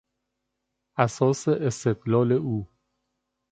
[1.03, 2.69] اساس استدلال او